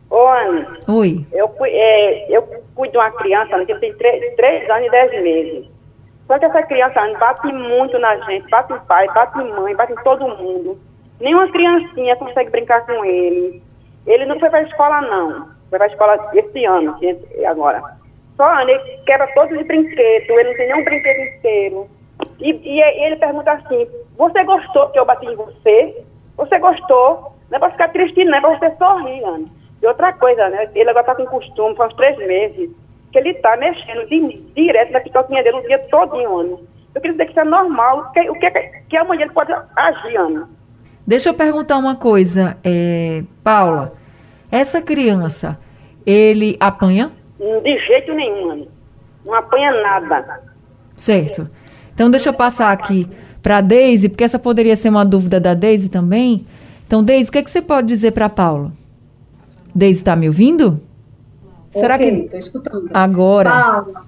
[0.09, 0.65] Ô, Anne.
[0.87, 1.25] Oi.
[1.31, 2.41] Eu, é, eu
[2.73, 5.76] cuido de uma criança que tem 3 anos e 10 meses.
[6.27, 10.27] Só que essa criança bate muito na gente, bate o pai, bate mãe, bate todo
[10.27, 10.77] mundo.
[11.21, 13.63] Nenhuma criancinha consegue brincar com ele.
[14.05, 15.47] Ele não foi para a escola, não.
[15.69, 16.97] Foi para a escola esse ano,
[17.49, 17.81] agora.
[18.35, 21.89] Só ele quebra todos os brinquedos, ele não tem nenhum brinquedo inteiro.
[22.39, 23.87] E, e, ele pergunta assim:
[24.17, 26.03] Você gostou que eu bati em você?
[26.35, 27.35] Você gostou?
[27.49, 29.47] Não é para ficar triste, não é para você sorrir, Ana.
[29.81, 30.69] E outra coisa, né?
[30.75, 32.69] Ele agora está com costume, faz três meses,
[33.17, 36.57] que ele está mexendo de, direto na picoquinha dele o dia todinho, Ana.
[36.93, 38.49] Eu queria dizer que isso é normal, que, o que,
[38.89, 40.49] que amanhã ele pode agir, Ana.
[41.05, 43.93] Deixa eu perguntar uma coisa, é, Paula.
[44.51, 45.59] Essa criança,
[46.05, 47.11] ele apanha?
[47.63, 48.67] De jeito nenhum, mano.
[49.25, 50.41] Não apanha nada.
[50.95, 51.49] Certo.
[51.93, 53.07] Então deixa eu passar aqui
[53.41, 56.45] para a Deise, porque essa poderia ser uma dúvida da Deise também.
[56.85, 58.71] Então, Deise, o que, é que você pode dizer para Paula?
[59.75, 60.81] Deise está me ouvindo?
[61.79, 62.89] Será okay, que estou escutando.
[62.93, 63.49] Agora.
[63.49, 64.05] Paula,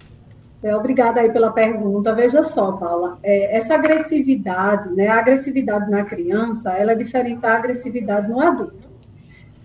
[0.62, 2.14] é, obrigada aí pela pergunta.
[2.14, 5.08] Veja só, Paula, é, essa agressividade, né?
[5.08, 8.90] A agressividade na criança, ela é diferente da agressividade no adulto.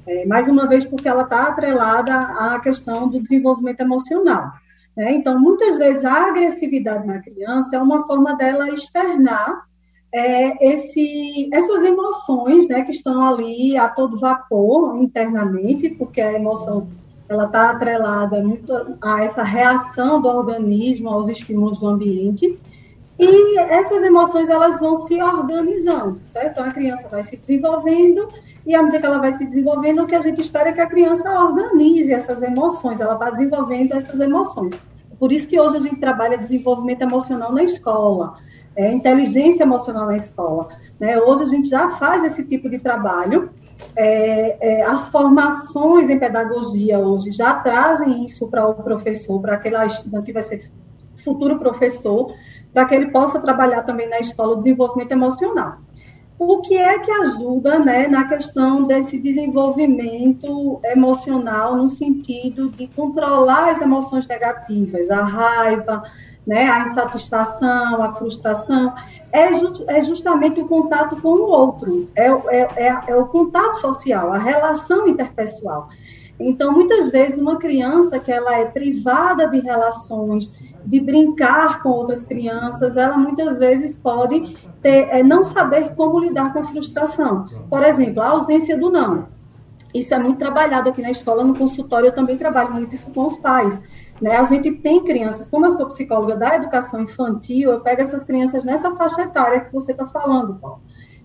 [0.07, 4.53] É, mais uma vez, porque ela está atrelada à questão do desenvolvimento emocional.
[4.97, 5.13] Né?
[5.15, 9.65] Então, muitas vezes, a agressividade na criança é uma forma dela externar
[10.15, 16.87] é, esse, essas emoções né, que estão ali a todo vapor internamente, porque a emoção
[17.29, 22.59] ela está atrelada muito a essa reação do organismo aos estímulos do ambiente,
[23.19, 26.53] e essas emoções elas vão se organizando, certo?
[26.53, 28.29] Então a criança vai se desenvolvendo
[28.67, 30.81] e à medida que ela vai se desenvolvendo, o que a gente espera é que
[30.81, 34.83] a criança organize essas emoções, ela está desenvolvendo essas emoções.
[35.19, 38.35] Por isso que hoje a gente trabalha desenvolvimento emocional na escola,
[38.75, 40.69] é, inteligência emocional na escola.
[40.99, 41.19] Né?
[41.21, 43.51] Hoje a gente já faz esse tipo de trabalho.
[43.97, 49.87] É, é, as formações em pedagogia hoje já trazem isso para o professor, para aquela
[49.87, 50.71] estudante que vai ser
[51.17, 52.35] futuro professor,
[52.73, 55.79] para que ele possa trabalhar também na escola o desenvolvimento emocional.
[56.37, 63.71] O que é que ajuda né, na questão desse desenvolvimento emocional, no sentido de controlar
[63.71, 66.03] as emoções negativas, a raiva,
[66.47, 68.93] né, a insatisfação, a frustração,
[69.33, 73.75] é, ju é justamente o contato com o outro, é, é, é, é o contato
[73.75, 75.89] social, a relação interpessoal.
[76.39, 80.53] Então, muitas vezes, uma criança que ela é privada de relações,
[80.85, 86.53] de brincar com outras crianças, ela muitas vezes pode ter, é, não saber como lidar
[86.53, 87.47] com a frustração.
[87.71, 89.27] Por exemplo, a ausência do não.
[89.95, 93.25] Isso é muito trabalhado aqui na escola, no consultório eu também trabalho muito isso com
[93.25, 93.81] os pais.
[94.21, 94.37] Né?
[94.37, 98.65] A gente tem crianças, como eu sou psicóloga da educação infantil, eu pego essas crianças
[98.65, 100.81] nessa faixa etária que você está falando, Paulo.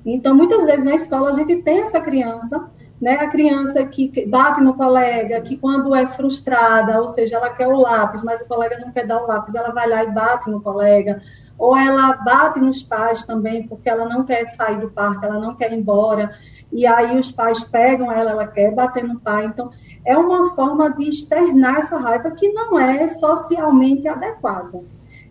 [0.06, 2.70] Então, muitas vezes na escola a gente tem essa criança,
[3.02, 3.16] né?
[3.16, 7.80] A criança que bate no colega, que quando é frustrada, ou seja, ela quer o
[7.80, 10.62] lápis, mas o colega não quer dar o lápis, ela vai lá e bate no
[10.62, 11.22] colega.
[11.58, 15.56] Ou ela bate nos pais também, porque ela não quer sair do parque, ela não
[15.56, 16.32] quer ir embora
[16.72, 19.46] e aí os pais pegam ela, ela quer bater no pai.
[19.46, 19.70] Então,
[20.06, 24.82] é uma forma de externar essa raiva que não é socialmente adequada.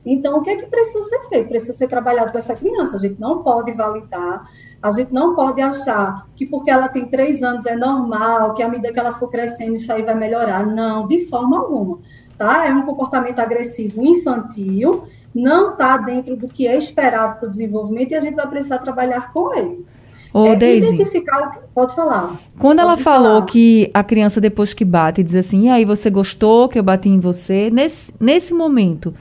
[0.05, 1.49] Então, o que é que precisa ser feito?
[1.49, 2.97] Precisa ser trabalhado com essa criança.
[2.97, 4.49] A gente não pode validar,
[4.83, 8.69] a gente não pode achar que porque ela tem três anos é normal, que à
[8.69, 10.67] medida que ela for crescendo isso aí vai melhorar.
[10.67, 11.99] Não, de forma alguma.
[12.37, 12.67] Tá?
[12.67, 18.13] É um comportamento agressivo infantil, não está dentro do que é esperado para o desenvolvimento
[18.13, 19.85] e a gente vai precisar trabalhar com ele.
[20.33, 22.39] Ô, é Daisy, identificar Pode falar.
[22.59, 23.47] Quando pode ela falou falar.
[23.47, 27.09] que a criança, depois que bate, diz assim, e aí você gostou que eu bati
[27.09, 27.71] em você?
[27.71, 29.15] Nesse, nesse momento,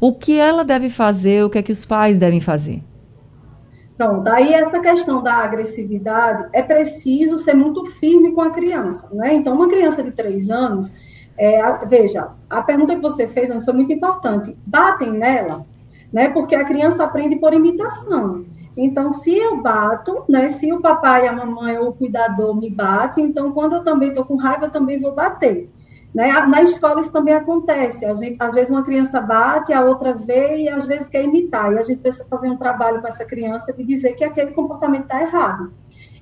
[0.00, 2.82] o que ela deve fazer, o que é que os pais devem fazer?
[3.96, 9.34] Pronto, aí essa questão da agressividade, é preciso ser muito firme com a criança, né?
[9.34, 10.92] Então, uma criança de três anos,
[11.36, 14.56] é, veja, a pergunta que você fez foi muito importante.
[14.66, 15.64] Batem nela,
[16.12, 16.28] né?
[16.30, 18.44] Porque a criança aprende por imitação.
[18.76, 23.20] Então, se eu bato, né, se o papai, a mamãe ou o cuidador me bate,
[23.20, 25.68] então quando eu também estou com raiva, eu também vou bater.
[26.14, 26.30] Né?
[26.46, 28.04] Na escola isso também acontece.
[28.04, 31.72] A gente, às vezes uma criança bate, a outra vê e às vezes quer imitar.
[31.72, 35.04] E a gente precisa fazer um trabalho com essa criança de dizer que aquele comportamento
[35.04, 35.72] está errado.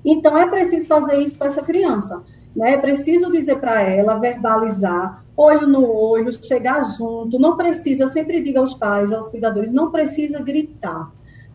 [0.05, 2.23] Então é preciso fazer isso com essa criança.
[2.55, 2.75] Né?
[2.75, 7.39] É preciso dizer para ela, verbalizar, olho no olho, chegar junto.
[7.39, 11.11] Não precisa, eu sempre digo aos pais, aos cuidadores, não precisa gritar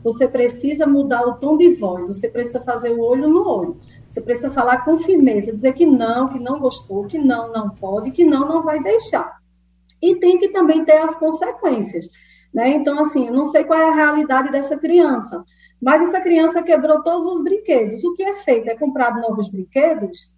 [0.06, 4.22] você precisa mudar o tom de voz, você precisa fazer o olho no olho, você
[4.22, 8.24] precisa falar com firmeza, dizer que não, que não gostou, que não, não pode, que
[8.24, 9.39] não, não vai deixar.
[10.00, 12.08] E tem que também ter as consequências.
[12.54, 12.70] Né?
[12.76, 15.44] Então, assim, eu não sei qual é a realidade dessa criança,
[15.82, 18.04] mas essa criança quebrou todos os brinquedos.
[18.04, 18.70] O que é feito?
[18.70, 20.35] É comprado novos brinquedos?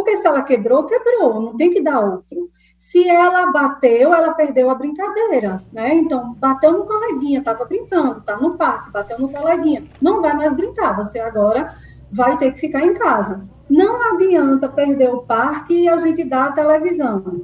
[0.00, 2.50] Porque se ela quebrou, quebrou, não tem que dar outro.
[2.78, 5.92] Se ela bateu, ela perdeu a brincadeira, né?
[5.94, 10.56] Então, bateu no coleguinha, estava brincando, tá no parque, bateu no coleguinha, não vai mais
[10.56, 11.76] brincar, você agora
[12.10, 13.42] vai ter que ficar em casa.
[13.68, 17.42] Não adianta perder o parque e a gente dar a televisão.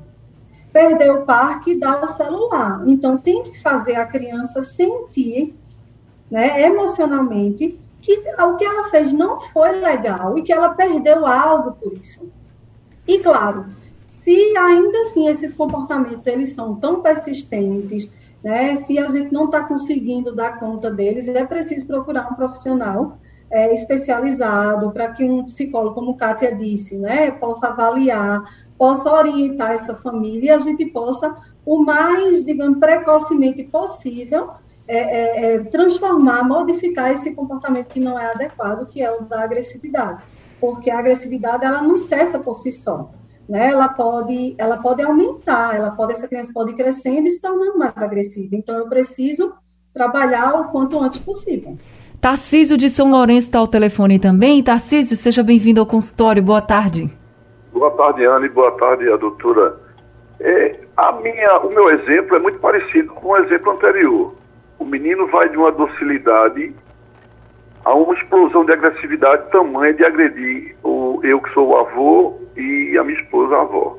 [0.73, 2.83] Perder o parque e dar o celular.
[2.87, 5.55] Então, tem que fazer a criança sentir,
[6.31, 11.73] né, emocionalmente, que o que ela fez não foi legal e que ela perdeu algo
[11.73, 12.33] por isso.
[13.07, 13.67] E, claro,
[14.05, 18.11] se ainda assim esses comportamentos eles são tão persistentes,
[18.43, 23.19] né, se a gente não está conseguindo dar conta deles, é preciso procurar um profissional
[23.51, 28.43] é, especializado para que um psicólogo, como Kátia disse, né, possa avaliar,
[28.79, 34.51] possa orientar essa família e a gente possa, o mais, digamos, precocemente possível,
[34.89, 39.43] é, é, é transformar, modificar esse comportamento que não é adequado, que é o da
[39.43, 40.23] agressividade.
[40.61, 43.11] Porque a agressividade, ela não cessa por si só
[43.49, 47.41] né, ela pode, ela pode aumentar, ela pode, essa criança pode ir crescendo e se
[47.41, 48.57] tornando mais agressiva.
[48.57, 49.53] Então, eu preciso
[49.95, 51.77] trabalhar o quanto antes possível.
[52.21, 54.63] Tarcísio de São Lourenço está ao telefone também.
[54.63, 56.43] Tarcísio, seja bem-vindo ao consultório.
[56.43, 57.11] Boa tarde.
[57.73, 58.49] Boa tarde, Anne.
[58.49, 59.79] Boa tarde, a doutora.
[60.41, 64.35] É, a minha, o meu exemplo é muito parecido com o exemplo anterior.
[64.79, 66.75] O menino vai de uma docilidade
[67.87, 72.99] a uma explosão de agressividade tamanha de agredir o, eu que sou o avô e
[72.99, 73.97] a minha esposa a avó.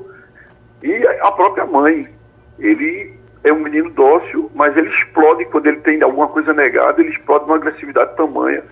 [0.82, 2.06] E a própria mãe.
[2.58, 3.14] Ele
[3.44, 7.46] é um menino dócil, mas ele explode quando ele tem alguma coisa negada, ele explode
[7.46, 8.62] uma agressividade tamanha.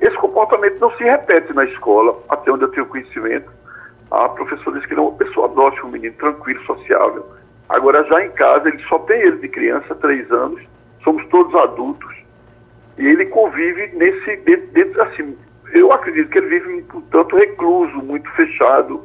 [0.00, 3.50] Esse comportamento não se repete na escola, até onde eu tenho conhecimento.
[4.10, 7.26] A professora disse que ele é uma pessoa dócil, um menino tranquilo, sociável.
[7.68, 10.62] Agora, já em casa, ele só tem ele de criança, três anos,
[11.02, 12.21] somos todos adultos
[12.98, 15.36] ele convive nesse, dentro, dentro, assim,
[15.72, 19.02] eu acredito que ele vive um tanto recluso, muito fechado,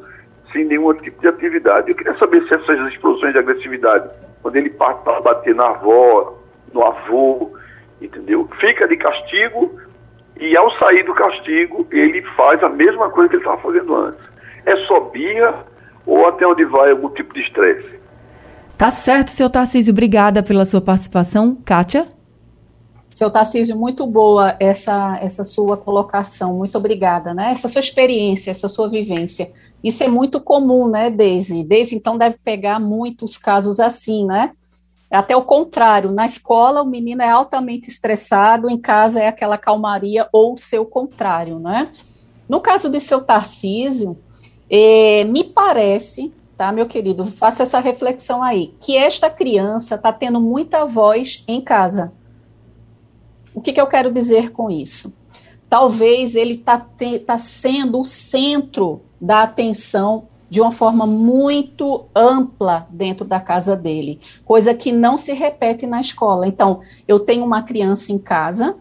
[0.51, 1.89] sem nenhum tipo de atividade.
[1.89, 4.09] Eu queria saber se essas explosões de agressividade,
[4.41, 6.37] quando ele parte para bater na avó,
[6.73, 7.53] no avô,
[8.01, 8.49] entendeu?
[8.59, 9.79] Fica de castigo
[10.39, 14.21] e ao sair do castigo, ele faz a mesma coisa que ele estava fazendo antes.
[14.65, 15.65] É só birra
[16.05, 17.97] ou até onde vai algum tipo de estresse.
[18.77, 19.91] Tá certo, seu Tarcísio.
[19.91, 21.57] Obrigada pela sua participação.
[21.65, 22.16] Kátia?
[23.17, 27.51] Seu Tarcísio, muito boa essa, essa sua colocação, muito obrigada, né?
[27.51, 29.51] Essa sua experiência, essa sua vivência.
[29.83, 31.63] Isso é muito comum, né, Deise?
[31.63, 34.51] Deise, então, deve pegar muitos casos assim, né?
[35.09, 40.29] Até o contrário, na escola o menino é altamente estressado, em casa é aquela calmaria
[40.31, 41.91] ou o seu contrário, né?
[42.47, 44.15] No caso de seu Tarcísio,
[44.69, 50.39] eh, me parece, tá, meu querido, faça essa reflexão aí, que esta criança está tendo
[50.39, 52.13] muita voz em casa.
[53.57, 55.11] O que, que eu quero dizer com isso?
[55.67, 56.77] Talvez ele está
[57.25, 64.21] tá sendo o centro da atenção de uma forma muito ampla dentro da casa dele,
[64.45, 66.47] coisa que não se repete na escola.
[66.47, 68.77] Então, eu tenho uma criança em casa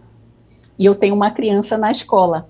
[0.78, 2.46] e eu tenho uma criança na escola,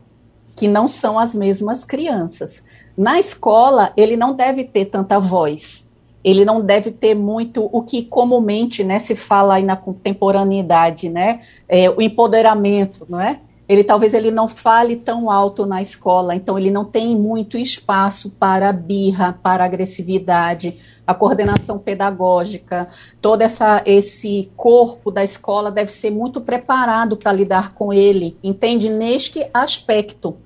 [0.57, 2.61] que não são as mesmas crianças.
[2.99, 5.86] Na escola, ele não deve ter tanta voz,
[6.25, 11.41] ele não deve ter muito o que comumente né, se fala aí na contemporaneidade, né,
[11.69, 13.41] é, o empoderamento, não é?
[13.69, 18.31] Ele talvez ele não fale tão alto na escola, então ele não tem muito espaço
[18.31, 22.89] para birra, para agressividade, a coordenação pedagógica,
[23.21, 28.89] todo essa, esse corpo da escola deve ser muito preparado para lidar com ele, entende?
[28.89, 30.37] Neste aspecto.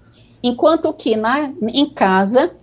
[0.42, 2.54] Enquanto que na, em casa,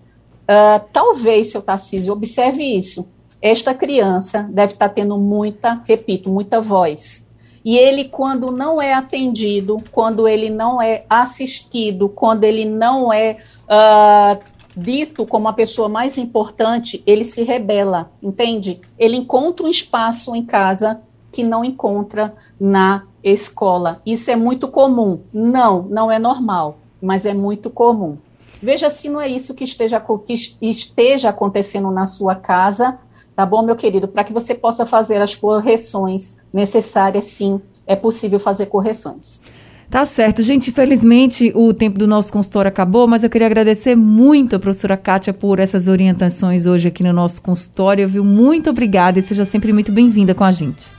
[0.49, 3.05] Uh, talvez, seu Tarcísio, observe isso.
[3.41, 7.25] Esta criança deve estar tendo muita, repito, muita voz.
[7.63, 13.37] E ele, quando não é atendido, quando ele não é assistido, quando ele não é
[13.65, 14.39] uh,
[14.75, 18.79] dito como a pessoa mais importante, ele se rebela, entende?
[18.97, 24.01] Ele encontra um espaço em casa que não encontra na escola.
[24.05, 25.21] Isso é muito comum.
[25.33, 28.17] Não, não é normal, mas é muito comum.
[28.61, 32.99] Veja se não é isso que esteja, que esteja acontecendo na sua casa,
[33.35, 34.07] tá bom, meu querido?
[34.07, 39.41] Para que você possa fazer as correções necessárias, sim, é possível fazer correções.
[39.89, 40.41] Tá certo.
[40.41, 44.97] Gente, infelizmente o tempo do nosso consultório acabou, mas eu queria agradecer muito a professora
[44.97, 48.25] Kátia por essas orientações hoje aqui no nosso consultório, viu?
[48.25, 50.96] Muito obrigada e seja sempre muito bem-vinda com a gente.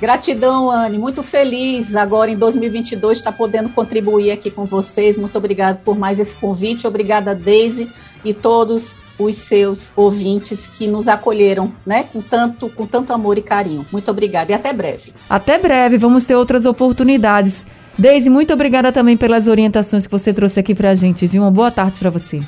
[0.00, 0.98] Gratidão, Anne.
[0.98, 5.16] Muito feliz agora em 2022 estar podendo contribuir aqui com vocês.
[5.16, 6.86] Muito obrigada por mais esse convite.
[6.86, 7.88] Obrigada, Daisy
[8.24, 13.42] e todos os seus ouvintes que nos acolheram, né, com tanto, com tanto amor e
[13.42, 13.86] carinho.
[13.92, 15.12] Muito obrigada e até breve.
[15.30, 17.64] Até breve, vamos ter outras oportunidades.
[17.96, 21.42] Deise, muito obrigada também pelas orientações que você trouxe aqui para a gente, viu?
[21.42, 22.42] Uma boa tarde para você.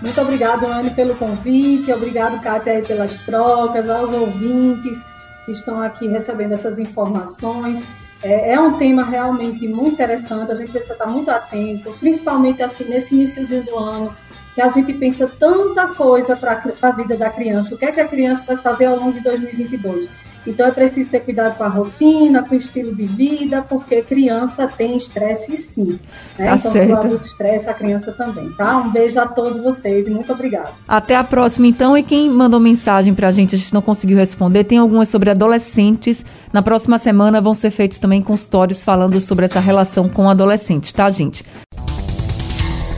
[0.00, 1.92] Muito obrigado, Anne, pelo convite.
[1.92, 5.04] Obrigado, Kátia, pelas trocas, aos ouvintes
[5.44, 7.82] que estão aqui recebendo essas informações.
[8.22, 12.84] É, é, um tema realmente muito interessante, a gente precisa estar muito atento, principalmente assim
[12.84, 14.14] nesse iníciozinho do ano,
[14.54, 17.74] que a gente pensa tanta coisa para a vida da criança.
[17.74, 20.08] O que é que a criança vai fazer ao longo de 2022?
[20.46, 24.66] Então é preciso ter cuidado com a rotina, com o estilo de vida, porque criança
[24.66, 25.98] tem estresse sim.
[26.38, 26.46] Né?
[26.46, 26.86] Tá então, certo.
[26.86, 28.78] se o adulto estressa, a criança também, tá?
[28.78, 30.70] Um beijo a todos vocês e muito obrigada.
[30.88, 31.96] Até a próxima, então.
[31.96, 36.24] E quem mandou mensagem pra gente, a gente não conseguiu responder, tem algumas sobre adolescentes.
[36.52, 41.08] Na próxima semana vão ser feitos também consultórios falando sobre essa relação com adolescentes, tá,
[41.08, 41.44] gente?